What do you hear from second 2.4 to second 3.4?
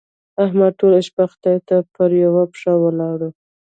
پښه ولاړ وو.